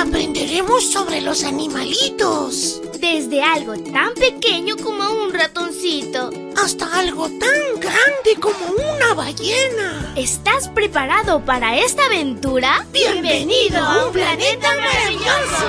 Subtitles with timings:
[0.00, 2.80] aprenderemos sobre los animalitos.
[3.00, 6.30] Desde algo tan pequeño como un ratoncito.
[6.56, 8.58] Hasta algo tan grande como
[8.94, 10.14] una ballena.
[10.16, 12.86] ¿Estás preparado para esta aventura?
[12.92, 15.66] ¡Bienvenido a un planeta maravilloso!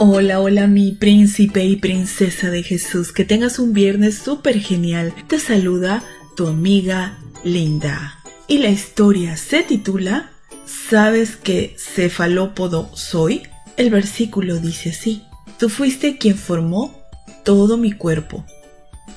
[0.00, 5.12] Hola, hola mi príncipe y princesa de Jesús, que tengas un viernes súper genial.
[5.26, 6.04] Te saluda
[6.36, 8.17] tu amiga Linda.
[8.50, 10.30] Y la historia se titula
[10.64, 13.42] ¿Sabes qué cefalópodo soy?
[13.76, 15.22] El versículo dice así.
[15.58, 16.98] Tú fuiste quien formó
[17.44, 18.46] todo mi cuerpo.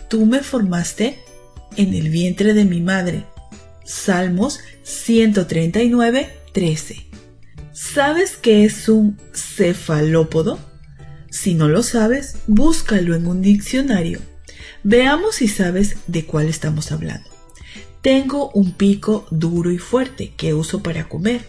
[0.09, 1.20] Tú me formaste
[1.77, 3.23] en el vientre de mi madre.
[3.85, 7.07] Salmos 139, 13.
[7.71, 10.59] ¿Sabes qué es un cefalópodo?
[11.29, 14.20] Si no lo sabes, búscalo en un diccionario.
[14.84, 17.41] Veamos si sabes de cuál estamos hablando.
[18.02, 21.41] Tengo un pico duro y fuerte que uso para comer.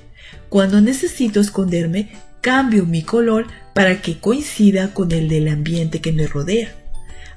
[0.50, 2.10] Cuando necesito esconderme,
[2.42, 6.74] cambio mi color para que coincida con el del ambiente que me rodea.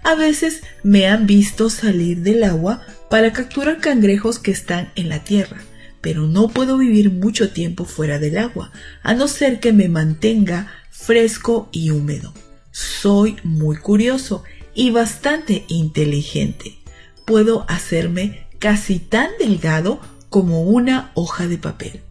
[0.04, 5.24] A veces me han visto salir del agua para capturar cangrejos que están en la
[5.24, 5.58] tierra,
[6.02, 10.72] pero no puedo vivir mucho tiempo fuera del agua, a no ser que me mantenga
[10.92, 12.34] fresco y húmedo.
[12.72, 16.78] Soy muy curioso y bastante inteligente.
[17.26, 22.02] Puedo hacerme casi tan delgado como una hoja de papel.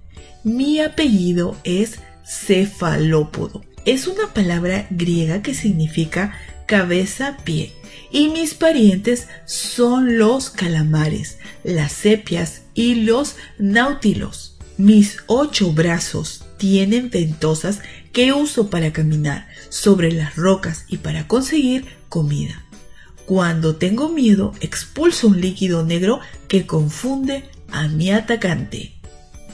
[0.45, 3.63] Mi apellido es cefalópodo.
[3.85, 6.35] Es una palabra griega que significa
[6.67, 7.73] cabeza-pie
[8.11, 14.57] y mis parientes son los calamares, las sepias y los náutilos.
[14.79, 17.81] Mis ocho brazos tienen ventosas
[18.13, 22.64] que uso para caminar sobre las rocas y para conseguir comida.
[23.27, 28.93] Cuando tengo miedo, expulso un líquido negro que confunde a mi atacante.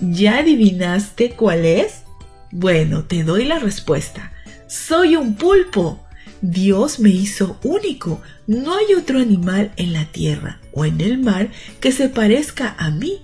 [0.01, 2.03] ¿Ya adivinaste cuál es?
[2.51, 4.33] Bueno, te doy la respuesta.
[4.67, 6.01] Soy un pulpo.
[6.42, 8.20] Dios me hizo único.
[8.47, 12.91] No hay otro animal en la tierra o en el mar que se parezca a
[12.91, 13.23] mí.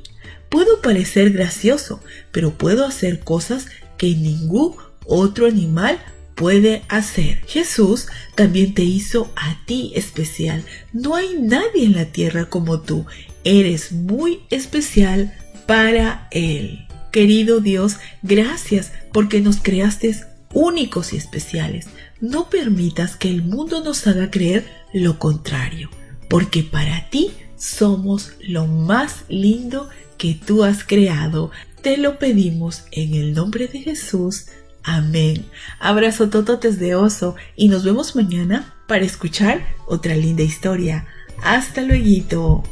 [0.48, 5.98] Puedo parecer gracioso, pero puedo hacer cosas que ningún otro animal
[6.36, 7.38] puede hacer.
[7.48, 10.62] Jesús también te hizo a ti especial.
[10.92, 13.06] No hay nadie en la tierra como tú.
[13.42, 15.34] Eres muy especial
[15.66, 16.86] para Él.
[17.10, 20.14] Querido Dios, gracias porque nos creaste
[20.52, 21.86] únicos y especiales.
[22.20, 25.90] No permitas que el mundo nos haga creer lo contrario,
[26.28, 31.50] porque para ti somos lo más lindo que tú has creado.
[31.82, 34.46] Te lo pedimos en el nombre de Jesús.
[34.86, 35.50] Amén.
[35.80, 41.06] Abrazo tototes de oso y nos vemos mañana para escuchar otra linda historia.
[41.42, 42.62] Hasta luego.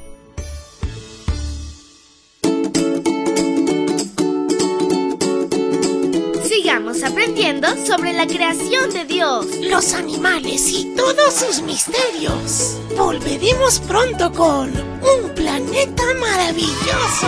[6.45, 12.79] Sigamos aprendiendo sobre la creación de Dios, los animales y todos sus misterios.
[12.97, 17.27] Volveremos pronto con un planeta maravilloso.